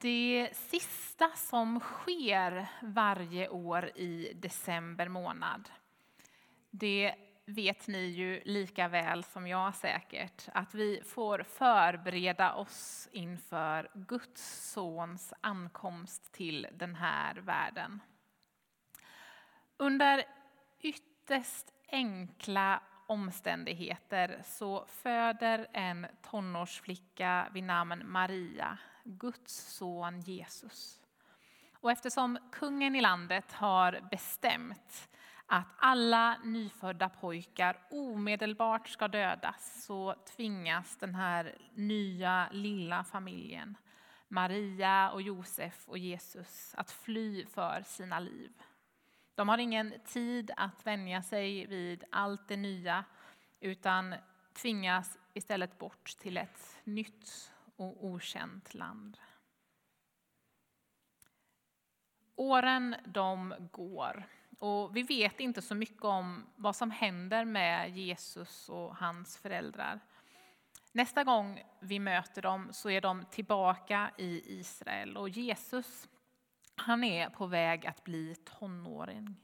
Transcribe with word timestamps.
Det 0.00 0.50
sista 0.52 1.28
som 1.28 1.80
sker 1.80 2.66
varje 2.82 3.48
år 3.48 3.90
i 3.94 4.32
december 4.34 5.08
månad, 5.08 5.70
det 6.70 7.14
vet 7.46 7.86
ni 7.86 7.98
ju 7.98 8.42
lika 8.44 8.88
väl 8.88 9.24
som 9.24 9.46
jag 9.46 9.74
säkert, 9.74 10.48
att 10.54 10.74
vi 10.74 11.02
får 11.04 11.42
förbereda 11.42 12.54
oss 12.54 13.08
inför 13.12 13.90
Guds 13.94 14.72
sons 14.72 15.34
ankomst 15.40 16.32
till 16.32 16.66
den 16.72 16.94
här 16.94 17.34
världen. 17.34 18.00
Under 19.76 20.24
ytterst 20.80 21.66
enkla 21.88 22.82
omständigheter 23.12 24.42
så 24.44 24.84
föder 24.88 25.66
en 25.72 26.06
tonårsflicka 26.22 27.48
vid 27.52 27.64
namn 27.64 28.02
Maria 28.04 28.78
Guds 29.04 29.76
son 29.76 30.20
Jesus. 30.20 31.00
Och 31.80 31.90
eftersom 31.90 32.38
kungen 32.52 32.96
i 32.96 33.00
landet 33.00 33.52
har 33.52 34.00
bestämt 34.10 35.08
att 35.46 35.66
alla 35.78 36.38
nyfödda 36.44 37.08
pojkar 37.08 37.78
omedelbart 37.90 38.88
ska 38.88 39.08
dödas 39.08 39.84
så 39.84 40.14
tvingas 40.36 40.96
den 40.96 41.14
här 41.14 41.58
nya 41.74 42.48
lilla 42.52 43.04
familjen, 43.04 43.76
Maria 44.28 45.10
och 45.10 45.22
Josef 45.22 45.88
och 45.88 45.98
Jesus, 45.98 46.74
att 46.76 46.90
fly 46.90 47.46
för 47.46 47.82
sina 47.86 48.20
liv. 48.20 48.52
De 49.34 49.48
har 49.48 49.58
ingen 49.58 49.94
tid 50.04 50.50
att 50.56 50.86
vänja 50.86 51.22
sig 51.22 51.66
vid 51.66 52.04
allt 52.10 52.48
det 52.48 52.56
nya 52.56 53.04
utan 53.60 54.14
tvingas 54.52 55.18
istället 55.34 55.78
bort 55.78 56.16
till 56.18 56.36
ett 56.36 56.80
nytt 56.84 57.52
och 57.76 58.04
okänt 58.04 58.74
land. 58.74 59.18
Åren 62.36 62.96
de 63.04 63.54
går 63.72 64.28
och 64.58 64.96
vi 64.96 65.02
vet 65.02 65.40
inte 65.40 65.62
så 65.62 65.74
mycket 65.74 66.04
om 66.04 66.46
vad 66.56 66.76
som 66.76 66.90
händer 66.90 67.44
med 67.44 67.96
Jesus 67.96 68.68
och 68.68 68.96
hans 68.96 69.38
föräldrar. 69.38 70.00
Nästa 70.92 71.24
gång 71.24 71.64
vi 71.80 71.98
möter 71.98 72.42
dem 72.42 72.68
så 72.72 72.90
är 72.90 73.00
de 73.00 73.24
tillbaka 73.30 74.10
i 74.18 74.58
Israel 74.58 75.16
och 75.16 75.28
Jesus 75.28 76.08
han 76.76 77.04
är 77.04 77.28
på 77.28 77.46
väg 77.46 77.86
att 77.86 78.04
bli 78.04 78.34
tonåring. 78.34 79.36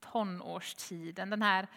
Tonårstiden, 0.00 1.30
den 1.30 1.42
här 1.42 1.68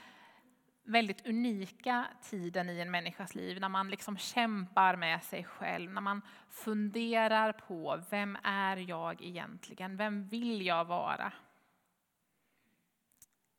väldigt 0.83 1.28
unika 1.28 2.05
tiden 2.22 2.70
i 2.70 2.80
en 2.80 2.92
människas 2.92 3.36
liv 3.36 3.59
när 3.59 3.70
man 3.70 3.89
liksom 3.89 4.17
kämpar 4.17 4.95
med 4.95 5.23
sig 5.23 5.44
själv, 5.44 5.92
när 5.92 6.02
man 6.02 6.22
funderar 6.50 7.52
på 7.52 8.03
vem 8.09 8.38
är 8.44 8.77
jag 8.77 9.22
egentligen? 9.22 9.97
Vem 9.97 10.27
vill 10.27 10.66
jag 10.66 10.86
vara? 10.86 11.33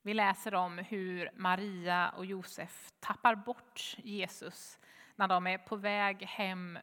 Vi 0.02 0.14
läser 0.14 0.54
om 0.54 0.78
hur 0.78 1.30
Maria 1.34 2.08
och 2.08 2.26
Josef 2.26 2.92
tappar 3.00 3.34
bort 3.34 3.96
Jesus 3.98 4.78
när 5.16 5.28
de 5.28 5.46
är 5.46 5.58
på 5.58 5.76
väg 5.76 6.22
hem 6.22 6.78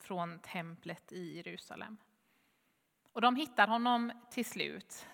från 0.00 0.38
templet 0.38 1.12
i 1.12 1.36
Jerusalem. 1.36 1.96
Och 3.16 3.22
de 3.22 3.36
hittar 3.36 3.68
honom 3.68 4.12
till 4.30 4.44
slut 4.44 5.08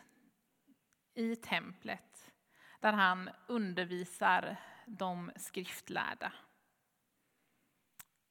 i 1.15 1.37
templet 1.37 2.33
där 2.81 2.93
han 2.93 3.31
undervisar 3.47 4.57
de 4.87 5.31
skriftlärda. 5.37 6.33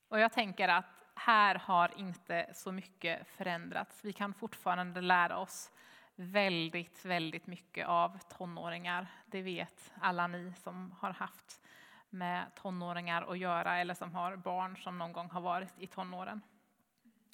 Och 0.07 0.19
jag 0.19 0.31
tänker 0.33 0.67
att 0.67 1.05
här 1.15 1.55
har 1.55 1.99
inte 1.99 2.49
så 2.53 2.71
mycket 2.71 3.27
förändrats. 3.27 4.05
Vi 4.05 4.13
kan 4.13 4.33
fortfarande 4.33 5.01
lära 5.01 5.37
oss 5.37 5.71
väldigt, 6.15 7.05
väldigt 7.05 7.47
mycket 7.47 7.87
av 7.87 8.19
tonåringar. 8.37 9.07
Det 9.25 9.41
vet 9.41 9.93
alla 10.01 10.27
ni 10.27 10.53
som 10.53 10.95
har 10.99 11.11
haft 11.13 11.61
med 12.09 12.55
tonåringar 12.55 13.31
att 13.31 13.39
göra 13.39 13.77
eller 13.77 13.93
som 13.93 14.15
har 14.15 14.35
barn 14.35 14.77
som 14.77 14.97
någon 14.97 15.13
gång 15.13 15.29
har 15.29 15.41
varit 15.41 15.73
i 15.79 15.87
tonåren. 15.87 16.41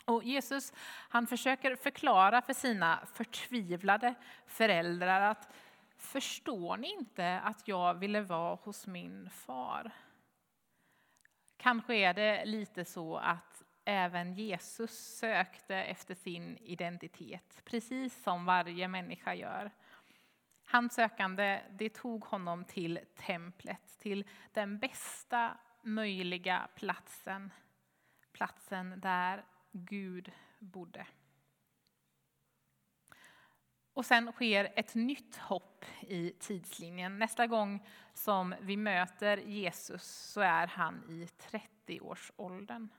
Och 0.07 0.23
Jesus 0.23 0.73
han 1.09 1.27
försöker 1.27 1.75
förklara 1.75 2.41
för 2.41 2.53
sina 2.53 3.05
förtvivlade 3.13 4.15
föräldrar 4.45 5.21
att 5.21 5.53
förstår 5.97 6.77
ni 6.77 6.93
inte 6.93 7.39
att 7.39 7.67
jag 7.67 7.93
ville 7.93 8.21
vara 8.21 8.55
hos 8.55 8.87
min 8.87 9.29
far? 9.29 9.91
Kanske 11.57 11.95
är 11.95 12.13
det 12.13 12.45
lite 12.45 12.85
så 12.85 13.17
att 13.17 13.63
även 13.85 14.33
Jesus 14.33 15.17
sökte 15.17 15.75
efter 15.75 16.15
sin 16.15 16.57
identitet, 16.57 17.61
precis 17.65 18.23
som 18.23 18.45
varje 18.45 18.87
människa 18.87 19.33
gör. 19.33 19.71
Hans 20.65 20.93
sökande 20.93 21.61
det 21.71 21.89
tog 21.89 22.25
honom 22.25 22.63
till 22.65 22.99
templet, 23.15 23.99
till 23.99 24.25
den 24.53 24.79
bästa 24.79 25.57
möjliga 25.81 26.67
platsen, 26.75 27.51
platsen 28.31 28.99
där 28.99 29.43
Gud 29.71 30.31
bodde. 30.59 31.07
Och 33.93 34.05
sen 34.05 34.31
sker 34.31 34.73
ett 34.75 34.95
nytt 34.95 35.37
hopp 35.37 35.85
i 36.01 36.29
tidslinjen. 36.39 37.19
Nästa 37.19 37.47
gång 37.47 37.87
som 38.13 38.55
vi 38.61 38.77
möter 38.77 39.37
Jesus 39.37 40.03
så 40.03 40.41
är 40.41 40.67
han 40.67 41.03
i 41.09 41.27
30-årsåldern. 41.51 42.89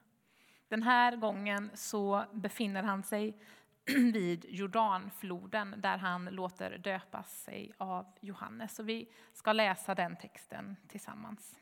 Den 0.69 0.83
här 0.83 1.17
gången 1.17 1.71
så 1.75 2.25
befinner 2.33 2.83
han 2.83 3.03
sig 3.03 3.39
vid 4.13 4.45
Jordanfloden 4.49 5.75
där 5.79 5.99
han 5.99 6.25
låter 6.25 6.79
döpa 6.79 7.23
sig 7.23 7.73
av 7.77 8.07
Johannes. 8.21 8.79
Och 8.79 8.89
vi 8.89 9.13
ska 9.33 9.53
läsa 9.53 9.95
den 9.95 10.17
texten 10.17 10.77
tillsammans. 10.89 11.57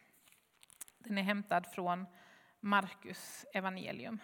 Den 0.99 1.19
är 1.19 1.23
hämtad 1.23 1.67
från 1.67 2.06
Markus 2.61 3.44
evangelium. 3.53 4.19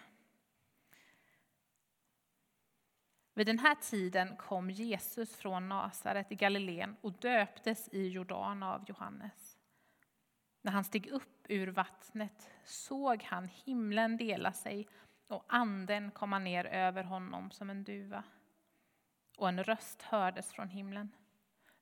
Vid 3.33 3.47
den 3.47 3.59
här 3.59 3.75
tiden 3.75 4.37
kom 4.37 4.69
Jesus 4.69 5.35
från 5.35 5.69
Nasaret 5.69 6.31
i 6.31 6.35
Galileen 6.35 6.95
och 7.01 7.13
döptes 7.13 7.89
i 7.91 8.07
Jordan 8.07 8.63
av 8.63 8.85
Johannes. 8.87 9.57
När 10.61 10.71
han 10.71 10.83
steg 10.83 11.07
upp 11.07 11.45
ur 11.49 11.67
vattnet 11.67 12.49
såg 12.63 13.23
han 13.23 13.45
himlen 13.47 14.17
dela 14.17 14.53
sig 14.53 14.87
och 15.27 15.45
anden 15.47 16.11
komma 16.11 16.39
ner 16.39 16.65
över 16.65 17.03
honom 17.03 17.51
som 17.51 17.69
en 17.69 17.83
duva. 17.83 18.23
Och 19.37 19.49
en 19.49 19.63
röst 19.63 20.01
hördes 20.01 20.51
från 20.51 20.69
himlen. 20.69 21.15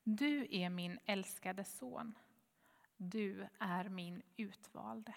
Du 0.03 0.47
är 0.51 0.69
min 0.69 0.99
älskade 1.05 1.63
son. 1.63 2.17
Du 2.97 3.47
är 3.59 3.89
min 3.89 4.21
utvalde. 4.37 5.15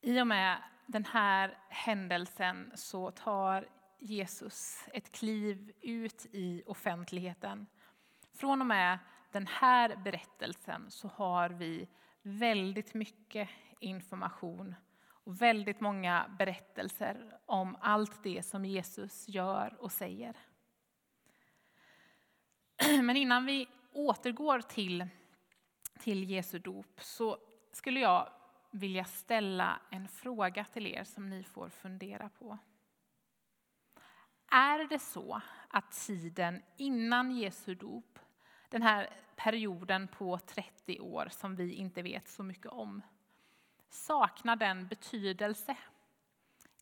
I 0.00 0.20
och 0.20 0.26
med 0.26 0.62
den 0.86 1.04
här 1.04 1.58
händelsen 1.68 2.72
så 2.74 3.10
tar 3.10 3.68
Jesus 3.98 4.84
ett 4.92 5.12
kliv 5.12 5.72
ut 5.80 6.26
i 6.32 6.62
offentligheten. 6.66 7.66
Från 8.32 8.60
och 8.60 8.66
med 8.66 8.98
den 9.32 9.46
här 9.46 9.96
berättelsen 9.96 10.90
så 10.90 11.08
har 11.08 11.50
vi 11.50 11.88
väldigt 12.22 12.94
mycket 12.94 13.48
information 13.80 14.74
och 15.08 15.42
väldigt 15.42 15.80
många 15.80 16.34
berättelser 16.38 17.38
om 17.46 17.76
allt 17.80 18.22
det 18.22 18.42
som 18.42 18.64
Jesus 18.64 19.28
gör 19.28 19.76
och 19.80 19.92
säger. 19.92 20.36
Men 23.02 23.16
innan 23.16 23.46
vi 23.46 23.68
återgår 23.92 24.60
till, 24.60 25.06
till 26.00 26.30
Jesu 26.30 26.58
dop 26.58 27.00
så 27.00 27.38
skulle 27.72 28.00
jag 28.00 28.28
vilja 28.78 29.04
ställa 29.04 29.80
en 29.90 30.08
fråga 30.08 30.64
till 30.64 30.86
er 30.86 31.04
som 31.04 31.30
ni 31.30 31.44
får 31.44 31.68
fundera 31.68 32.28
på. 32.28 32.58
Är 34.50 34.84
det 34.88 34.98
så 34.98 35.40
att 35.68 35.92
tiden 35.92 36.62
innan 36.76 37.30
Jesu 37.30 37.74
dop, 37.74 38.18
den 38.68 38.82
här 38.82 39.10
perioden 39.36 40.08
på 40.08 40.38
30 40.38 41.00
år 41.00 41.28
som 41.30 41.56
vi 41.56 41.74
inte 41.74 42.02
vet 42.02 42.28
så 42.28 42.42
mycket 42.42 42.66
om, 42.66 43.02
saknar 43.88 44.56
den 44.56 44.88
betydelse? 44.88 45.76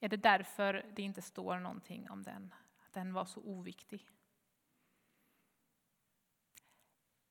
Är 0.01 0.09
det 0.09 0.17
därför 0.17 0.87
det 0.97 1.03
inte 1.03 1.23
står 1.23 1.59
någonting 1.59 2.11
om 2.11 2.23
den, 2.23 2.55
att 2.87 2.93
den 2.93 3.13
var 3.13 3.25
så 3.25 3.41
oviktig? 3.41 4.09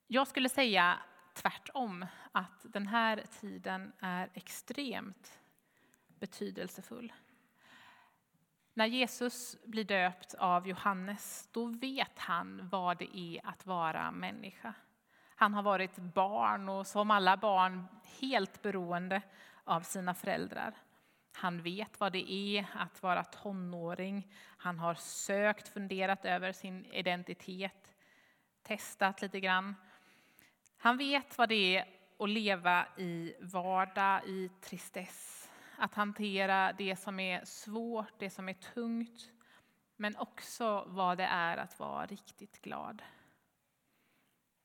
Jag 0.07 0.27
skulle 0.27 0.50
säga 0.50 1.00
tvärtom, 1.33 2.06
att 2.31 2.59
den 2.63 2.88
här 2.88 3.24
tiden 3.39 3.94
är 4.00 4.30
extremt 4.33 5.39
betydelsefull. 6.07 7.13
När 8.74 8.85
Jesus 8.85 9.57
blir 9.65 9.83
döpt 9.83 10.33
av 10.33 10.68
Johannes, 10.68 11.50
då 11.51 11.65
vet 11.65 12.19
han 12.19 12.69
vad 12.69 12.97
det 12.97 13.18
är 13.18 13.41
att 13.44 13.65
vara 13.65 14.12
människa. 14.12 14.74
Han 15.35 15.53
har 15.53 15.63
varit 15.63 15.95
barn 15.95 16.69
och 16.69 16.88
som 16.88 17.12
alla 17.12 17.38
barn 17.38 17.88
helt 18.19 18.62
beroende 18.62 19.21
av 19.63 19.81
sina 19.81 20.13
föräldrar. 20.13 20.74
Han 21.33 21.62
vet 21.62 22.00
vad 22.00 22.12
det 22.12 22.31
är 22.31 22.65
att 22.74 23.03
vara 23.03 23.24
tonåring. 23.24 24.33
Han 24.57 24.79
har 24.79 24.94
sökt, 24.94 25.68
funderat 25.68 26.25
över 26.25 26.51
sin 26.51 26.86
identitet, 26.86 27.95
testat 28.63 29.21
lite 29.21 29.39
grann. 29.39 29.75
Han 30.83 30.97
vet 30.97 31.38
vad 31.38 31.50
det 31.50 31.77
är 31.77 31.85
att 32.19 32.30
leva 32.30 32.88
i 32.97 33.33
vardag, 33.41 34.27
i 34.27 34.50
tristess. 34.62 35.51
Att 35.77 35.94
hantera 35.94 36.74
det 36.74 36.95
som 36.95 37.19
är 37.19 37.45
svårt, 37.45 38.19
det 38.19 38.30
som 38.30 38.50
är 38.50 38.53
tungt. 38.53 39.31
Men 39.95 40.18
också 40.18 40.83
vad 40.88 41.18
det 41.18 41.24
är 41.24 41.57
att 41.57 41.80
vara 41.80 42.06
riktigt 42.06 42.62
glad. 42.62 43.01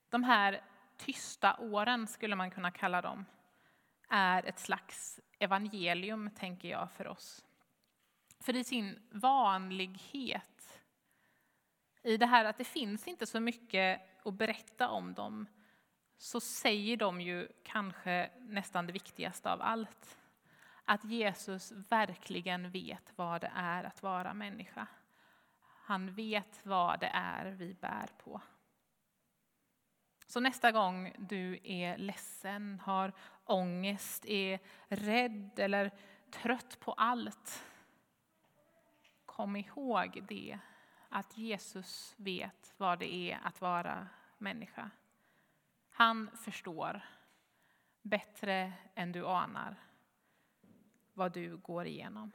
De 0.09 0.25
här 0.25 0.65
tysta 0.97 1.57
åren, 1.57 2.07
skulle 2.07 2.37
man 2.37 2.51
kunna 2.51 2.71
kalla 2.71 3.03
dem, 3.03 3.25
är 4.09 4.47
ett 4.47 4.59
slags 4.59 5.21
evangelium, 5.39 6.31
tänker 6.31 6.69
jag, 6.69 6.93
för 6.93 7.07
oss. 7.07 7.45
För 8.41 8.57
i 8.57 8.65
sin 8.65 9.09
vanlighet, 9.11 10.81
i 12.03 12.17
det 12.17 12.27
här 12.27 12.45
att 12.45 12.59
det 12.59 12.65
finns 12.65 13.09
inte 13.09 13.27
så 13.27 13.41
mycket 13.41 14.01
att 14.27 14.35
berätta 14.35 14.89
om 14.89 15.15
dem, 15.15 15.47
så 16.19 16.41
säger 16.41 16.97
de 16.97 17.21
ju 17.21 17.49
kanske 17.63 18.31
nästan 18.41 18.87
det 18.87 18.93
viktigaste 18.93 19.53
av 19.53 19.63
allt. 19.63 20.19
Att 20.85 21.05
Jesus 21.05 21.73
verkligen 21.73 22.71
vet 22.71 23.13
vad 23.17 23.41
det 23.41 23.53
är 23.55 23.85
att 23.85 24.03
vara 24.03 24.35
människa. 24.35 24.87
Han 25.61 26.15
vet 26.15 26.67
vad 26.67 27.01
det 27.01 27.11
är 27.15 27.47
vi 27.47 27.75
bär 27.75 28.09
på. 28.25 28.41
Så 30.27 30.41
nästa 30.41 30.73
gång 30.73 31.15
du 31.19 31.59
är 31.65 31.99
ledsen, 31.99 32.81
har 32.85 33.13
ångest, 33.45 34.25
är 34.25 34.59
rädd 34.89 35.59
eller 35.59 35.91
trött 36.31 36.81
på 36.81 36.93
allt. 36.93 37.65
Kom 39.27 39.57
ihåg 39.57 40.25
det, 40.29 40.59
att 41.09 41.39
Jesus 41.39 42.15
vet 42.17 42.75
vad 42.77 42.99
det 42.99 43.15
är 43.15 43.39
att 43.43 43.61
vara 43.61 44.09
människa. 44.39 44.91
Han 45.99 46.31
förstår 46.37 47.01
bättre 48.03 48.73
än 48.95 49.13
du 49.13 49.27
anar 49.27 49.77
vad 51.13 51.33
du 51.33 51.57
går 51.57 51.87
igenom. 51.87 52.33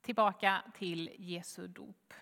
Tillbaka 0.00 0.62
till 0.74 1.10
Jesu 1.18 1.66
dop. 1.68 2.14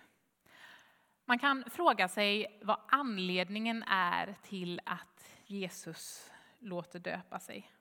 Man 1.25 1.39
kan 1.39 1.69
fråga 1.69 2.07
sig 2.07 2.59
vad 2.61 2.79
anledningen 2.87 3.83
är 3.83 4.35
till 4.43 4.81
att 4.85 5.37
Jesus 5.45 6.31
låter 6.59 6.99
döpa 6.99 7.39
sig. 7.39 7.71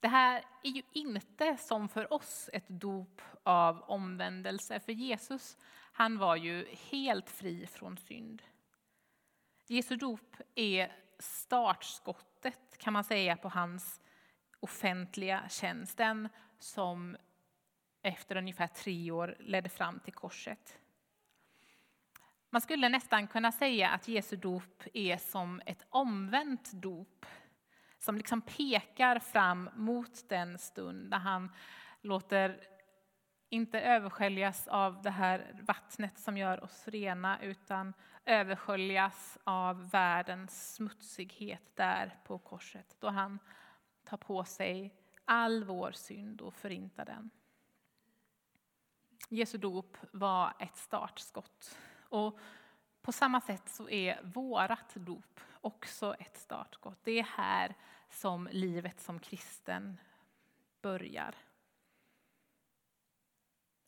Det 0.00 0.08
här 0.08 0.44
är 0.62 0.70
ju 0.70 0.82
inte 0.92 1.56
som 1.56 1.88
för 1.88 2.12
oss 2.12 2.50
ett 2.52 2.68
dop 2.68 3.22
av 3.42 3.82
omvändelse, 3.82 4.80
för 4.80 4.92
Jesus 4.92 5.56
han 5.92 6.18
var 6.18 6.36
ju 6.36 6.66
helt 6.90 7.30
fri 7.30 7.66
från 7.66 7.96
synd. 7.96 8.42
Jesu 9.66 9.96
dop 9.96 10.36
är 10.54 10.92
startskottet 11.18 12.78
kan 12.78 12.92
man 12.92 13.04
säga 13.04 13.36
på 13.36 13.48
hans 13.48 14.00
offentliga 14.60 15.48
tjänst, 15.48 15.98
den 15.98 16.28
som 16.58 17.16
efter 18.02 18.36
ungefär 18.36 18.66
tre 18.66 19.10
år 19.10 19.36
ledde 19.40 19.68
fram 19.68 20.00
till 20.00 20.12
korset. 20.12 20.78
Man 22.50 22.60
skulle 22.60 22.88
nästan 22.88 23.26
kunna 23.26 23.52
säga 23.52 23.88
att 23.88 24.08
Jesu 24.08 24.36
dop 24.36 24.82
är 24.94 25.16
som 25.16 25.62
ett 25.66 25.86
omvänt 25.88 26.72
dop 26.72 27.26
som 27.98 28.16
liksom 28.16 28.40
pekar 28.40 29.18
fram 29.18 29.70
mot 29.74 30.28
den 30.28 30.58
stund 30.58 31.10
där 31.10 31.18
han 31.18 31.52
låter 32.00 32.60
inte 33.52 33.80
översköljas 33.80 34.68
av 34.68 35.02
det 35.02 35.10
här 35.10 35.60
vattnet 35.62 36.18
som 36.18 36.36
gör 36.36 36.64
oss 36.64 36.88
rena 36.88 37.42
utan 37.42 37.94
översköljas 38.24 39.38
av 39.44 39.90
världens 39.90 40.74
smutsighet 40.74 41.76
där 41.76 42.18
på 42.24 42.38
korset 42.38 42.96
då 42.98 43.08
han 43.08 43.38
tar 44.04 44.16
på 44.16 44.44
sig 44.44 44.94
all 45.24 45.64
vår 45.64 45.92
synd 45.92 46.40
och 46.40 46.54
förintar 46.54 47.04
den. 47.04 47.30
Jesu 49.28 49.58
dop 49.58 49.96
var 50.10 50.52
ett 50.58 50.76
startskott 50.76 51.78
och 52.08 52.38
på 53.02 53.12
samma 53.12 53.40
sätt 53.40 53.68
så 53.68 53.88
är 53.88 54.22
vårat 54.22 54.94
dop 54.94 55.40
också 55.60 56.14
ett 56.14 56.36
startskott. 56.36 56.98
Det 57.04 57.18
är 57.18 57.26
här 57.36 57.74
som 58.10 58.48
livet 58.52 59.00
som 59.00 59.18
kristen 59.18 60.00
börjar. 60.82 61.34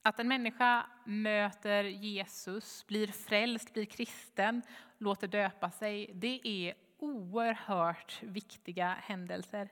Att 0.06 0.20
en 0.20 0.28
människa 0.28 0.86
möter 1.04 1.84
Jesus, 1.84 2.86
blir 2.86 3.06
frälst, 3.06 3.72
blir 3.72 3.84
kristen, 3.84 4.62
låter 4.98 5.28
döpa 5.28 5.70
sig, 5.70 6.10
det 6.14 6.40
är 6.44 6.74
oerhört 6.98 8.22
viktiga 8.22 8.96
händelser. 9.02 9.68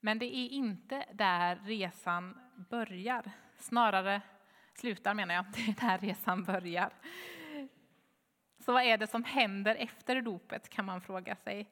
Men 0.00 0.18
det 0.18 0.36
är 0.36 0.48
inte 0.48 1.04
där 1.12 1.60
resan 1.64 2.38
börjar. 2.70 3.30
Snarare 3.58 4.20
slutar 4.74 5.14
menar 5.14 5.34
jag, 5.34 5.44
det 5.54 5.60
är 5.60 5.88
där 5.88 5.98
resan 5.98 6.44
börjar. 6.44 6.90
Så 8.64 8.72
vad 8.72 8.82
är 8.82 8.98
det 8.98 9.06
som 9.06 9.24
händer 9.24 9.74
efter 9.74 10.22
dopet 10.22 10.68
kan 10.68 10.84
man 10.84 11.00
fråga 11.00 11.36
sig. 11.36 11.70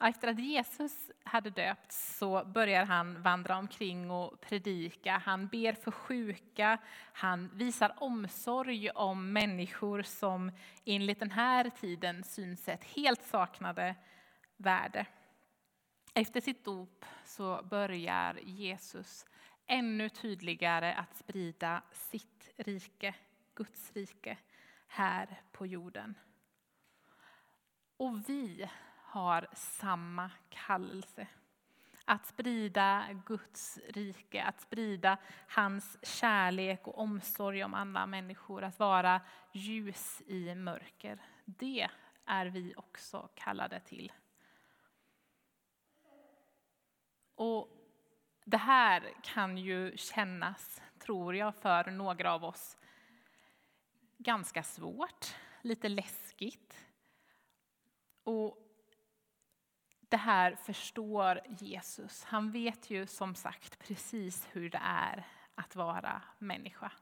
Efter 0.00 0.28
att 0.28 0.38
Jesus 0.38 1.10
hade 1.24 1.50
döpts 1.50 2.16
så 2.18 2.44
börjar 2.44 2.84
han 2.84 3.22
vandra 3.22 3.58
omkring 3.58 4.10
och 4.10 4.40
predika. 4.40 5.22
Han 5.24 5.46
ber 5.46 5.72
för 5.72 5.90
sjuka, 5.90 6.78
han 7.12 7.50
visar 7.54 7.94
omsorg 7.96 8.90
om 8.90 9.32
människor 9.32 10.02
som 10.02 10.52
enligt 10.84 11.20
den 11.20 11.30
här 11.30 11.70
tiden 11.70 12.24
synsätt 12.24 12.84
helt 12.84 13.22
saknade 13.22 13.94
värde. 14.56 15.06
Efter 16.14 16.40
sitt 16.40 16.64
dop 16.64 17.04
så 17.24 17.62
börjar 17.62 18.38
Jesus 18.42 19.26
ännu 19.66 20.08
tydligare 20.08 20.94
att 20.94 21.16
sprida 21.16 21.82
sitt 21.92 22.52
rike, 22.56 23.14
Guds 23.54 23.92
rike, 23.92 24.38
här 24.86 25.42
på 25.52 25.66
jorden. 25.66 26.14
Och 27.96 28.28
vi 28.28 28.68
har 29.14 29.46
samma 29.52 30.30
kallelse. 30.48 31.26
Att 32.04 32.26
sprida 32.26 33.06
Guds 33.26 33.78
rike, 33.88 34.42
att 34.42 34.60
sprida 34.60 35.16
hans 35.48 35.98
kärlek 36.02 36.86
och 36.86 36.98
omsorg 36.98 37.64
om 37.64 37.74
andra 37.74 38.06
människor, 38.06 38.62
att 38.62 38.78
vara 38.78 39.20
ljus 39.52 40.22
i 40.26 40.54
mörker. 40.54 41.18
Det 41.44 41.88
är 42.24 42.46
vi 42.46 42.74
också 42.76 43.28
kallade 43.34 43.80
till. 43.80 44.12
Och 47.34 47.68
det 48.44 48.56
här 48.56 49.14
kan 49.22 49.58
ju 49.58 49.96
kännas, 49.96 50.82
tror 50.98 51.36
jag, 51.36 51.54
för 51.54 51.90
några 51.90 52.32
av 52.32 52.44
oss 52.44 52.76
ganska 54.18 54.62
svårt, 54.62 55.34
lite 55.62 55.88
läskigt. 55.88 56.86
Och 58.24 58.63
det 60.08 60.16
här 60.16 60.56
förstår 60.56 61.40
Jesus. 61.58 62.24
Han 62.24 62.50
vet 62.50 62.90
ju 62.90 63.06
som 63.06 63.34
sagt 63.34 63.78
precis 63.78 64.48
hur 64.52 64.70
det 64.70 64.80
är 64.82 65.26
att 65.54 65.76
vara 65.76 66.22
människa. 66.38 66.92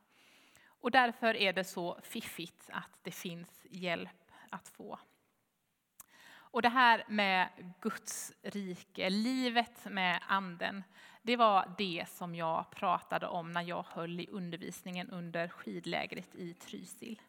Och 0.67 0.91
därför 0.91 1.37
är 1.37 1.53
det 1.53 1.65
så 1.65 1.99
fiffigt 2.03 2.71
att 2.73 2.99
det 3.03 3.11
finns 3.11 3.67
hjälp 3.71 4.31
att 4.51 4.69
få. 4.69 4.99
Och 6.53 6.63
det 6.63 6.69
här 6.69 7.05
med 7.09 7.49
Guds 7.81 8.33
rike, 8.43 9.11
livet 9.11 9.85
med 9.85 10.23
anden, 10.29 10.85
det 11.23 11.37
var 11.37 11.75
det 11.79 12.05
som 12.09 12.35
jag 12.35 12.71
pratade 12.71 13.27
om 13.27 13.53
när 13.53 13.63
jag 13.63 13.87
höll 13.89 14.21
i 14.21 14.29
undervisningen 14.31 15.11
under 15.11 15.49
skidlägret 15.49 16.35
i 16.35 16.55
Trysil. 16.55 17.21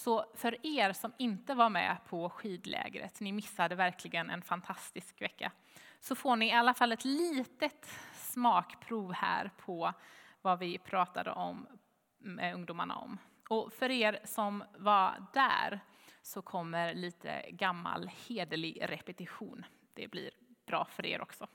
Så 0.00 0.24
för 0.34 0.66
er 0.66 0.92
som 0.92 1.12
inte 1.18 1.54
var 1.54 1.68
med 1.68 1.96
på 2.08 2.30
skidlägret, 2.30 3.20
ni 3.20 3.32
missade 3.32 3.74
verkligen 3.74 4.30
en 4.30 4.42
fantastisk 4.42 5.22
vecka, 5.22 5.52
så 6.00 6.14
får 6.14 6.36
ni 6.36 6.46
i 6.46 6.52
alla 6.52 6.74
fall 6.74 6.92
ett 6.92 7.04
litet 7.04 7.88
smakprov 8.14 9.12
här 9.12 9.50
på 9.56 9.92
vad 10.42 10.58
vi 10.58 10.78
pratade 10.78 11.30
om 11.30 11.66
med 12.18 12.54
ungdomarna 12.54 12.96
om. 12.96 13.18
Och 13.48 13.72
för 13.72 13.90
er 13.90 14.20
som 14.24 14.64
var 14.78 15.26
där 15.32 15.80
så 16.22 16.42
kommer 16.42 16.94
lite 16.94 17.50
gammal 17.50 18.10
hederlig 18.28 18.78
repetition. 18.82 19.64
Det 19.94 20.08
blir 20.08 20.30
bra 20.66 20.84
för 20.84 21.06
er 21.06 21.20
också. 21.20 21.46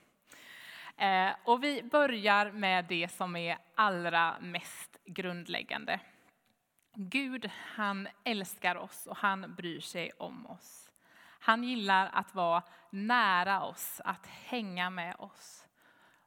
Eh, 0.96 1.30
och 1.44 1.64
vi 1.64 1.82
börjar 1.82 2.50
med 2.50 2.84
det 2.84 3.12
som 3.12 3.36
är 3.36 3.58
allra 3.74 4.40
mest 4.40 4.96
grundläggande. 5.04 6.00
Gud, 6.98 7.50
han 7.56 8.08
älskar 8.24 8.76
oss 8.76 9.06
och 9.06 9.16
han 9.16 9.54
bryr 9.54 9.80
sig 9.80 10.12
om 10.18 10.46
oss. 10.46 10.90
Han 11.20 11.64
gillar 11.64 12.10
att 12.12 12.34
vara 12.34 12.62
nära 12.90 13.64
oss, 13.64 14.00
att 14.04 14.26
hänga 14.26 14.90
med 14.90 15.16
oss. 15.18 15.66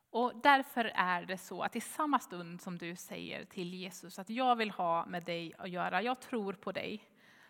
Och 0.09 0.41
därför 0.43 0.85
är 0.95 1.25
det 1.25 1.37
så 1.37 1.61
att 1.61 1.75
i 1.75 1.81
samma 1.81 2.19
stund 2.19 2.61
som 2.61 2.77
du 2.77 2.95
säger 2.95 3.45
till 3.45 3.73
Jesus 3.73 4.19
att 4.19 4.29
jag 4.29 4.55
vill 4.55 4.71
ha 4.71 5.05
med 5.05 5.23
dig 5.23 5.53
att 5.57 5.69
göra, 5.69 6.01
jag 6.01 6.21
tror 6.21 6.53
på 6.53 6.71
dig, 6.71 7.03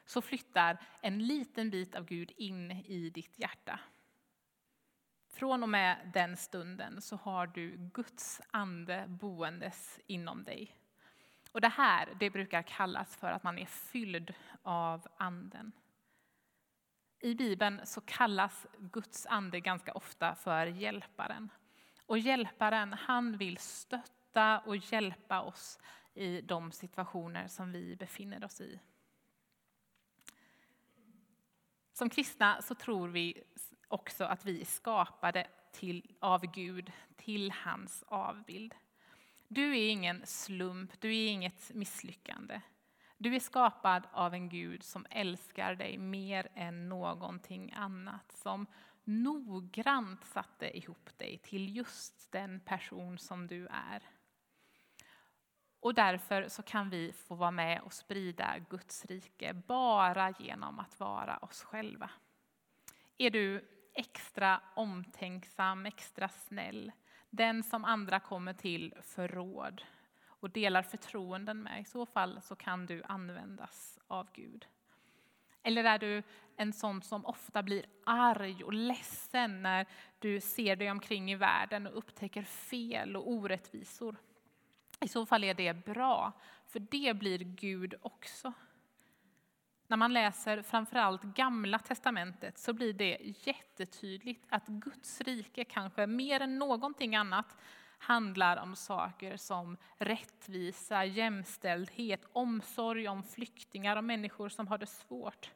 så 0.06 0.22
flyttar 0.22 0.78
en 1.02 1.28
liten 1.28 1.70
bit 1.70 1.96
av 1.96 2.06
Gud 2.06 2.32
in 2.38 2.72
i 2.72 3.10
ditt 3.10 3.40
hjärta. 3.40 3.80
Från 5.30 5.64
och 5.64 5.70
med 5.70 6.12
den 6.14 6.38
stunden 6.38 7.02
så 7.02 7.16
har 7.16 7.48
du 7.48 7.78
Guds 7.94 8.42
ande 8.52 9.06
boendes 9.08 10.00
inom 10.08 10.44
dig. 10.44 10.79
Och 11.52 11.62
det 11.62 11.68
här 11.68 12.10
det 12.20 12.30
brukar 12.30 12.62
kallas 12.62 13.16
för 13.16 13.32
att 13.32 13.44
man 13.44 13.58
är 13.58 13.66
fylld 13.66 14.34
av 14.64 15.08
anden. 15.18 15.72
I 17.20 17.36
Bibeln 17.36 17.82
så 17.84 18.02
kallas 18.02 18.68
Guds 18.78 19.26
ande 19.26 19.60
ganska 19.60 19.94
ofta 19.94 20.36
för 20.36 20.66
hjälparen. 20.66 21.50
Och 22.06 22.20
hjälparen 22.20 22.94
han 22.94 23.38
vill 23.38 23.58
stötta 23.58 24.60
och 24.60 24.78
hjälpa 24.78 25.42
oss 25.42 25.80
i 26.14 26.42
de 26.42 26.72
situationer 26.72 27.48
som 27.48 27.72
vi 27.72 27.96
befinner 27.96 28.46
oss 28.46 28.62
i. 28.62 28.80
Som 31.94 32.10
kristna 32.10 32.62
så 32.62 32.76
tror 32.76 33.08
vi 33.08 33.44
också 33.88 34.24
att 34.24 34.46
vi 34.46 34.62
är 34.62 34.66
skapade 34.66 35.48
till, 35.72 36.16
av 36.20 36.42
Gud 36.42 36.92
till 37.16 37.52
hans 37.52 38.04
avbild. 38.08 38.76
Du 39.52 39.78
är 39.78 39.90
ingen 39.90 40.26
slump, 40.26 41.02
du 41.02 41.16
är 41.16 41.28
inget 41.28 41.72
misslyckande. 41.74 42.62
Du 43.18 43.36
är 43.36 43.40
skapad 43.40 44.08
av 44.12 44.34
en 44.34 44.50
Gud 44.50 44.84
som 44.84 45.06
älskar 45.10 45.76
dig 45.76 45.98
mer 45.98 46.48
än 46.56 46.90
någonting 46.90 47.74
annat. 47.76 48.32
Som 48.32 48.66
noggrant 49.04 50.24
satte 50.24 50.78
ihop 50.78 51.18
dig 51.18 51.38
till 51.38 51.76
just 51.76 52.32
den 52.32 52.60
person 52.60 53.18
som 53.18 53.48
du 53.48 53.68
är. 53.68 54.04
Och 55.80 55.94
därför 55.94 56.48
så 56.48 56.64
kan 56.64 56.90
vi 56.90 57.14
få 57.14 57.36
vara 57.36 57.52
med 57.52 57.82
och 57.82 57.94
sprida 57.94 58.60
Guds 58.70 59.06
rike 59.06 59.54
bara 59.54 60.34
genom 60.40 60.80
att 60.80 61.00
vara 61.00 61.38
oss 61.38 61.64
själva. 61.64 62.10
Är 63.18 63.30
du 63.30 63.70
extra 63.94 64.62
omtänksam, 64.76 65.86
extra 65.86 66.30
snäll, 66.30 66.92
den 67.30 67.64
som 67.64 67.86
andra 67.86 68.20
kommer 68.20 68.54
till 68.54 68.94
för 69.02 69.28
råd 69.28 69.82
och 70.26 70.50
delar 70.50 70.84
förtroenden 70.84 71.64
med, 71.64 71.82
i 71.82 71.86
så 71.86 72.06
fall 72.06 72.42
så 72.42 72.56
kan 72.56 72.86
du 72.86 73.04
användas 73.04 74.00
av 74.08 74.28
Gud. 74.34 74.68
Eller 75.64 75.84
är 75.84 76.00
du 76.00 76.24
en 76.56 76.74
sån 76.74 77.02
som 77.02 77.26
ofta 77.26 77.64
blir 77.64 77.86
arg 78.06 78.64
och 78.64 78.74
ledsen 78.74 79.62
när 79.62 79.86
du 80.20 80.42
ser 80.42 80.76
dig 80.76 80.92
omkring 80.92 81.32
i 81.32 81.36
världen 81.36 81.88
och 81.88 81.98
upptäcker 81.98 82.44
fel 82.44 83.16
och 83.16 83.32
orättvisor? 83.32 84.16
I 85.00 85.08
så 85.08 85.26
fall 85.26 85.44
är 85.44 85.54
det 85.54 85.86
bra, 85.86 86.32
för 86.66 86.80
det 86.80 87.14
blir 87.14 87.40
Gud 87.40 87.94
också. 88.02 88.54
När 89.90 89.98
man 89.98 90.14
läser 90.14 90.62
framförallt 90.62 91.24
Gamla 91.24 91.80
testamentet 91.80 92.58
så 92.58 92.74
blir 92.74 92.94
det 92.94 93.18
jättetydligt 93.22 94.46
att 94.50 94.68
Guds 94.68 95.22
rike 95.22 95.64
kanske 95.64 96.08
mer 96.08 96.40
än 96.40 96.60
någonting 96.60 97.16
annat 97.16 97.58
handlar 97.98 98.58
om 98.58 98.76
saker 98.76 99.38
som 99.38 99.78
rättvisa, 99.98 101.06
jämställdhet, 101.06 102.26
omsorg 102.34 103.08
om 103.08 103.24
flyktingar 103.24 103.96
och 103.96 104.04
människor 104.04 104.50
som 104.50 104.68
har 104.68 104.78
det 104.78 104.86
svårt. 104.86 105.52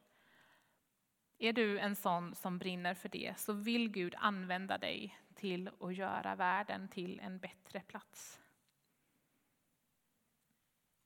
Är 1.37 1.53
du 1.53 1.79
en 1.79 1.95
sån 1.95 2.35
som 2.35 2.57
brinner 2.57 2.93
för 2.93 3.09
det 3.09 3.33
så 3.37 3.53
vill 3.53 3.89
Gud 3.89 4.15
använda 4.17 4.77
dig 4.77 5.19
till 5.35 5.69
att 5.79 5.95
göra 5.95 6.35
världen 6.35 6.87
till 6.87 7.19
en 7.19 7.39
bättre 7.39 7.79
plats. 7.79 8.39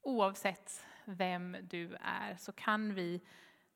Oavsett 0.01 0.85
vem 1.07 1.57
du 1.63 1.97
är 2.01 2.35
så 2.37 2.51
kan 2.51 2.93
vi 2.93 3.21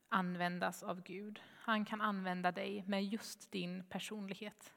användas 0.10 0.84
av 0.84 1.04
Gud. 1.04 1.42
Han 1.58 1.86
kan 1.86 2.02
använda 2.02 2.52
dig 2.52 2.84
med 2.88 3.06
just 3.06 3.52
din 3.52 3.84
personlighet. 3.90 4.74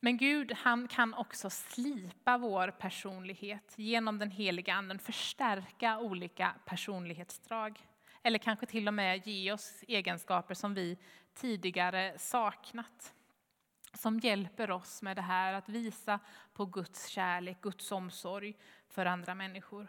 Men 0.00 0.16
Gud 0.16 0.52
han 0.52 0.88
kan 0.88 1.14
också 1.14 1.50
slipa 1.50 2.38
vår 2.38 2.70
personlighet 2.70 3.74
genom 3.76 4.18
den 4.18 4.30
heliga 4.30 4.74
anden, 4.74 4.98
förstärka 4.98 5.98
olika 5.98 6.54
personlighetsdrag. 6.64 7.80
Eller 8.22 8.38
kanske 8.38 8.66
till 8.66 8.88
och 8.88 8.94
med 8.94 9.26
ge 9.26 9.52
oss 9.52 9.84
egenskaper 9.88 10.54
som 10.54 10.74
vi 10.74 10.98
tidigare 11.34 12.18
saknat. 12.18 13.14
Som 13.94 14.18
hjälper 14.18 14.70
oss 14.70 15.02
med 15.02 15.16
det 15.16 15.22
här 15.22 15.52
att 15.52 15.68
visa 15.68 16.20
på 16.52 16.66
Guds 16.66 17.06
kärlek, 17.06 17.60
Guds 17.60 17.92
omsorg 17.92 18.56
för 18.88 19.06
andra 19.06 19.34
människor. 19.34 19.88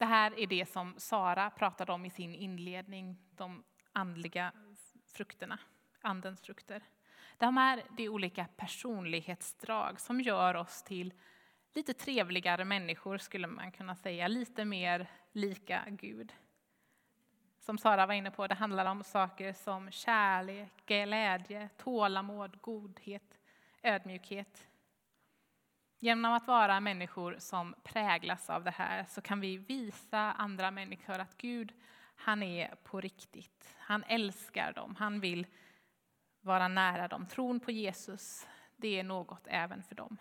Det 0.00 0.06
här 0.06 0.38
är 0.38 0.46
det 0.46 0.68
som 0.68 0.94
Sara 0.96 1.50
pratade 1.50 1.92
om 1.92 2.04
i 2.04 2.10
sin 2.10 2.34
inledning, 2.34 3.18
de 3.30 3.64
andliga 3.92 4.52
frukterna, 5.06 5.58
andens 6.00 6.40
frukter. 6.40 6.82
De 7.38 7.58
är 7.58 7.82
de 7.96 8.08
olika 8.08 8.46
personlighetsdrag 8.56 10.00
som 10.00 10.20
gör 10.20 10.54
oss 10.54 10.82
till 10.82 11.14
lite 11.72 11.94
trevligare 11.94 12.64
människor 12.64 13.18
skulle 13.18 13.46
man 13.46 13.72
kunna 13.72 13.96
säga, 13.96 14.28
lite 14.28 14.64
mer 14.64 15.10
lika 15.32 15.84
Gud. 15.88 16.32
Som 17.58 17.78
Sara 17.78 18.06
var 18.06 18.14
inne 18.14 18.30
på, 18.30 18.46
det 18.46 18.54
handlar 18.54 18.86
om 18.86 19.04
saker 19.04 19.52
som 19.52 19.90
kärlek, 19.90 20.72
glädje, 20.86 21.68
tålamod, 21.76 22.60
godhet, 22.60 23.38
ödmjukhet. 23.82 24.66
Genom 26.02 26.32
att 26.32 26.46
vara 26.46 26.80
människor 26.80 27.36
som 27.38 27.74
präglas 27.82 28.50
av 28.50 28.64
det 28.64 28.70
här 28.70 29.04
så 29.04 29.20
kan 29.20 29.40
vi 29.40 29.56
visa 29.56 30.18
andra 30.18 30.70
människor 30.70 31.18
att 31.18 31.36
Gud, 31.36 31.72
han 32.16 32.42
är 32.42 32.74
på 32.74 33.00
riktigt. 33.00 33.76
Han 33.78 34.04
älskar 34.04 34.72
dem, 34.72 34.96
han 34.96 35.20
vill 35.20 35.46
vara 36.40 36.68
nära 36.68 37.08
dem. 37.08 37.26
Tron 37.26 37.60
på 37.60 37.70
Jesus, 37.70 38.48
det 38.76 38.98
är 38.98 39.04
något 39.04 39.46
även 39.46 39.82
för 39.82 39.94
dem. 39.94 40.16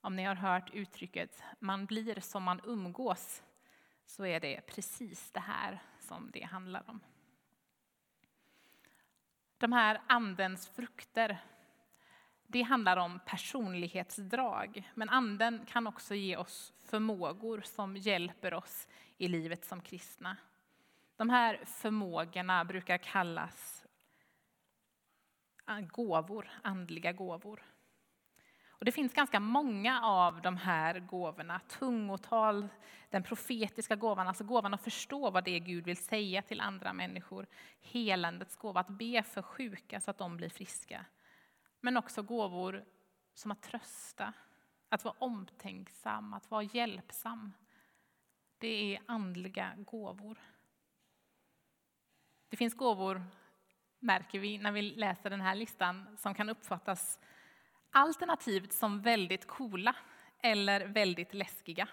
Om 0.00 0.16
ni 0.16 0.24
har 0.24 0.34
hört 0.34 0.74
uttrycket 0.74 1.42
man 1.58 1.86
blir 1.86 2.20
som 2.20 2.42
man 2.42 2.60
umgås 2.64 3.42
så 4.06 4.26
är 4.26 4.40
det 4.40 4.60
precis 4.66 5.30
det 5.30 5.40
här 5.40 5.82
som 5.98 6.30
det 6.30 6.42
handlar 6.42 6.90
om. 6.90 7.00
De 9.58 9.72
här 9.72 10.00
andens 10.06 10.68
frukter, 10.68 11.38
det 12.46 12.62
handlar 12.62 12.96
om 12.96 13.20
personlighetsdrag. 13.26 14.90
Men 14.94 15.08
anden 15.08 15.66
kan 15.66 15.86
också 15.86 16.14
ge 16.14 16.36
oss 16.36 16.72
förmågor 16.84 17.62
som 17.64 17.96
hjälper 17.96 18.54
oss 18.54 18.88
i 19.18 19.28
livet 19.28 19.64
som 19.64 19.80
kristna. 19.80 20.36
De 21.16 21.30
här 21.30 21.60
förmågorna 21.64 22.64
brukar 22.64 22.98
kallas 22.98 23.84
ah, 25.64 25.80
gåvor, 25.80 26.50
andliga 26.62 27.12
gåvor. 27.12 27.62
Och 28.68 28.84
det 28.84 28.92
finns 28.92 29.12
ganska 29.12 29.40
många 29.40 30.02
av 30.02 30.42
de 30.42 30.56
här 30.56 31.00
gåvorna. 31.00 31.60
Tungotal, 31.68 32.68
den 33.10 33.22
profetiska 33.22 33.96
gåvan, 33.96 34.28
alltså 34.28 34.44
gåvan 34.44 34.74
att 34.74 34.84
förstå 34.84 35.30
vad 35.30 35.44
det 35.44 35.50
är 35.50 35.58
Gud 35.58 35.84
vill 35.84 35.96
säga 35.96 36.42
till 36.42 36.60
andra 36.60 36.92
människor. 36.92 37.46
Helandets 37.82 38.56
gåva, 38.56 38.80
att 38.80 38.88
be 38.88 39.22
för 39.22 39.42
sjuka 39.42 40.00
så 40.00 40.10
att 40.10 40.18
de 40.18 40.36
blir 40.36 40.48
friska. 40.48 41.04
Men 41.84 41.96
också 41.96 42.22
gåvor 42.22 42.84
som 43.34 43.50
att 43.50 43.62
trösta, 43.62 44.32
att 44.88 45.04
vara 45.04 45.14
omtänksam, 45.18 46.34
att 46.34 46.50
vara 46.50 46.62
hjälpsam. 46.62 47.52
Det 48.58 48.94
är 48.94 49.02
andliga 49.06 49.74
gåvor. 49.76 50.38
Det 52.48 52.56
finns 52.56 52.74
gåvor, 52.74 53.24
märker 53.98 54.38
vi 54.38 54.58
när 54.58 54.72
vi 54.72 54.82
läser 54.82 55.30
den 55.30 55.40
här 55.40 55.54
listan, 55.54 56.16
som 56.18 56.34
kan 56.34 56.48
uppfattas 56.48 57.20
alternativt 57.90 58.72
som 58.72 59.00
väldigt 59.00 59.46
coola 59.46 59.96
eller 60.38 60.86
väldigt 60.86 61.34
läskiga. 61.34 61.88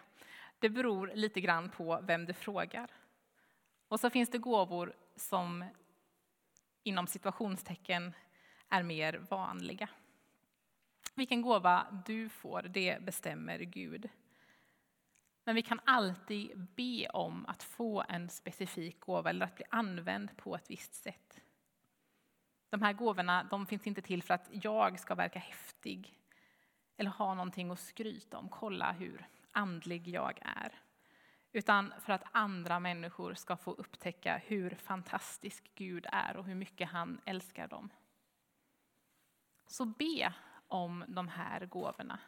Det 0.60 0.70
beror 0.70 1.12
lite 1.16 1.42
grann 1.42 1.70
på 1.70 2.00
vem 2.04 2.26
du 2.26 2.34
frågar. 2.34 2.92
Och 3.88 4.00
så 4.00 4.10
finns 4.10 4.30
det 4.30 4.38
gåvor 4.38 4.94
som 5.16 5.66
inom 6.84 7.08
situationstecken 7.08 8.14
är 8.72 8.84
mer 8.84 9.14
vanliga. 9.30 9.90
Vilken 11.16 11.42
gåva 11.42 12.04
du 12.06 12.30
får, 12.30 12.62
det 12.62 13.02
bestämmer 13.02 13.60
Gud. 13.60 14.10
Men 15.44 15.56
vi 15.56 15.62
kan 15.62 15.80
alltid 15.86 16.68
be 16.76 17.10
om 17.10 17.46
att 17.46 17.64
få 17.64 18.04
en 18.10 18.30
specifik 18.30 19.00
gåva 19.00 19.30
eller 19.30 19.46
att 19.46 19.56
bli 19.56 19.66
använd 19.70 20.38
på 20.38 20.56
ett 20.56 20.70
visst 20.70 20.94
sätt. 20.94 21.42
De 22.70 22.82
här 22.82 22.94
gåvorna 22.94 23.44
de 23.44 23.66
finns 23.66 23.88
inte 23.88 24.02
till 24.02 24.24
för 24.24 24.34
att 24.34 24.50
jag 24.52 25.00
ska 25.00 25.16
verka 25.16 25.40
häftig 25.40 26.18
eller 26.98 27.10
ha 27.10 27.34
någonting 27.34 27.72
att 27.72 27.80
skryta 27.80 28.38
om, 28.38 28.50
kolla 28.50 28.92
hur 28.92 29.28
andlig 29.52 30.08
jag 30.08 30.40
är. 30.42 30.82
utan 31.54 31.94
för 32.00 32.14
att 32.14 32.24
andra 32.32 32.80
människor 32.80 33.34
ska 33.34 33.58
få 33.58 33.74
upptäcka 33.74 34.42
hur 34.46 34.70
fantastisk 34.76 35.72
Gud 35.76 36.06
är 36.12 36.38
och 36.38 36.46
hur 36.46 36.56
mycket 36.56 36.90
han 36.90 37.22
älskar 37.26 37.68
dem. 37.68 37.90
Så 39.72 39.86
be 39.86 40.34
om 40.68 41.06
de 41.08 41.28
här 41.28 41.66
gåvorna. 41.66 42.20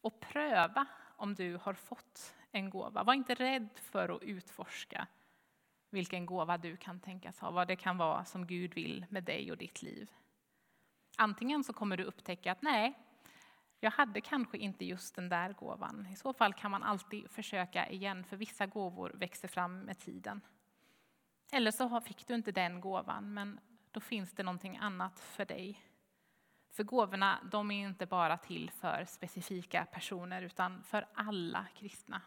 Och 0.00 0.20
pröva 0.20 0.86
om 1.16 1.34
du 1.34 1.56
har 1.56 1.74
fått 1.74 2.34
en 2.52 2.70
gåva. 2.70 3.02
Var 3.02 3.14
inte 3.14 3.34
rädd 3.34 3.68
för 3.74 4.08
att 4.16 4.22
utforska 4.22 5.06
vilken 5.90 6.26
gåva 6.26 6.58
du 6.58 6.76
kan 6.76 7.00
tänkas 7.00 7.38
ha, 7.38 7.50
vad 7.50 7.68
det 7.68 7.76
kan 7.76 7.98
vara 7.98 8.24
som 8.24 8.46
Gud 8.46 8.74
vill 8.74 9.06
med 9.10 9.24
dig 9.24 9.50
och 9.50 9.58
ditt 9.58 9.82
liv. 9.82 10.10
Antingen 11.16 11.64
så 11.64 11.72
kommer 11.72 11.96
du 11.96 12.04
upptäcka 12.04 12.52
att 12.52 12.62
nej, 12.62 12.98
jag 13.80 13.90
hade 13.90 14.20
kanske 14.20 14.58
inte 14.58 14.84
just 14.84 15.14
den 15.14 15.28
där 15.28 15.52
gåvan. 15.52 16.06
I 16.12 16.16
så 16.16 16.32
fall 16.32 16.54
kan 16.54 16.70
man 16.70 16.82
alltid 16.82 17.30
försöka 17.30 17.88
igen, 17.88 18.24
för 18.24 18.36
vissa 18.36 18.66
gåvor 18.66 19.10
växer 19.14 19.48
fram 19.48 19.80
med 19.80 19.98
tiden. 19.98 20.40
Eller 21.52 21.70
så 21.70 22.00
fick 22.00 22.26
du 22.26 22.34
inte 22.34 22.52
den 22.52 22.80
gåvan, 22.80 23.34
men 23.34 23.60
då 23.92 24.00
finns 24.00 24.32
det 24.32 24.42
någonting 24.42 24.76
annat 24.76 25.20
för 25.20 25.44
dig. 25.44 25.82
För 26.70 26.84
gåvorna, 26.84 27.38
de 27.52 27.70
är 27.70 27.88
inte 27.88 28.06
bara 28.06 28.38
till 28.38 28.70
för 28.70 29.04
specifika 29.04 29.84
personer, 29.84 30.42
utan 30.42 30.82
för 30.82 31.06
alla 31.14 31.66
kristna. 31.74 32.22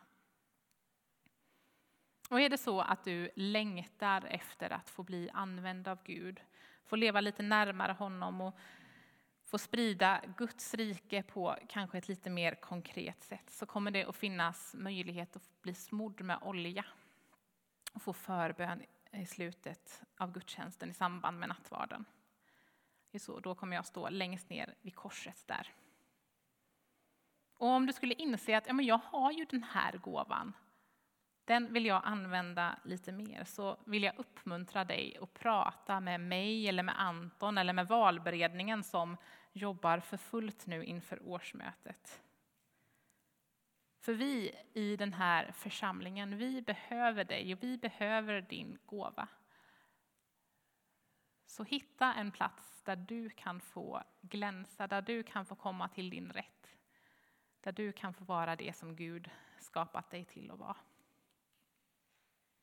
Och 2.29 2.41
är 2.41 2.49
det 2.49 2.57
så 2.57 2.81
att 2.81 3.03
du 3.03 3.29
längtar 3.35 4.25
efter 4.25 4.69
att 4.69 4.89
få 4.89 5.03
bli 5.03 5.29
använd 5.33 5.87
av 5.87 6.03
Gud, 6.03 6.41
få 6.85 6.95
leva 6.95 7.21
lite 7.21 7.43
närmare 7.43 7.91
honom 7.91 8.41
och 8.41 8.57
få 9.45 9.57
sprida 9.57 10.21
Guds 10.37 10.73
rike 10.73 11.23
på 11.23 11.57
kanske 11.69 11.97
ett 11.97 12.07
lite 12.07 12.29
mer 12.29 12.55
konkret 12.55 13.23
sätt, 13.23 13.49
så 13.49 13.65
kommer 13.65 13.91
det 13.91 14.05
att 14.05 14.15
finnas 14.15 14.75
möjlighet 14.77 15.35
att 15.35 15.61
bli 15.61 15.73
smodd 15.73 16.21
med 16.21 16.37
olja 16.41 16.85
och 17.93 18.01
få 18.01 18.13
förbön 18.13 18.81
i 19.13 19.25
slutet 19.25 20.01
av 20.17 20.31
gudstjänsten 20.31 20.89
i 20.89 20.93
samband 20.93 21.39
med 21.39 21.49
nattvarden. 21.49 22.05
Så, 23.19 23.39
då 23.39 23.55
kommer 23.55 23.75
jag 23.75 23.85
stå 23.85 24.09
längst 24.09 24.49
ner 24.49 24.75
vid 24.81 24.95
korset 24.95 25.47
där. 25.47 25.73
Och 27.53 27.67
om 27.67 27.85
du 27.85 27.93
skulle 27.93 28.13
inse 28.13 28.57
att 28.57 28.67
ja, 28.67 28.73
men 28.73 28.85
jag 28.85 28.97
har 29.03 29.31
ju 29.31 29.45
den 29.45 29.63
här 29.63 29.97
gåvan, 29.97 30.53
den 31.45 31.73
vill 31.73 31.85
jag 31.85 32.01
använda 32.05 32.79
lite 32.83 33.11
mer, 33.11 33.43
så 33.43 33.77
vill 33.85 34.03
jag 34.03 34.13
uppmuntra 34.17 34.83
dig 34.85 35.17
att 35.21 35.33
prata 35.33 35.99
med 35.99 36.19
mig 36.21 36.67
eller 36.67 36.83
med 36.83 37.01
Anton 37.01 37.57
eller 37.57 37.73
med 37.73 37.87
valberedningen 37.87 38.83
som 38.83 39.17
jobbar 39.53 39.99
för 39.99 40.17
fullt 40.17 40.65
nu 40.65 40.85
inför 40.85 41.27
årsmötet. 41.27 42.21
För 44.01 44.13
vi 44.13 44.51
i 44.73 44.95
den 44.95 45.13
här 45.13 45.51
församlingen, 45.51 46.37
vi 46.37 46.61
behöver 46.61 47.23
dig 47.23 47.53
och 47.53 47.63
vi 47.63 47.77
behöver 47.77 48.41
din 48.41 48.77
gåva. 48.85 49.27
Så 51.45 51.63
hitta 51.63 52.13
en 52.13 52.31
plats 52.31 52.83
där 52.83 52.95
du 52.95 53.29
kan 53.29 53.59
få 53.59 54.03
glänsa, 54.21 54.87
där 54.87 55.01
du 55.01 55.23
kan 55.23 55.45
få 55.45 55.55
komma 55.55 55.87
till 55.87 56.09
din 56.09 56.31
rätt. 56.31 56.67
Där 57.61 57.71
du 57.71 57.91
kan 57.91 58.13
få 58.13 58.23
vara 58.23 58.55
det 58.55 58.75
som 58.75 58.95
Gud 58.95 59.29
skapat 59.59 60.09
dig 60.09 60.25
till 60.25 60.51
att 60.51 60.59
vara. 60.59 60.77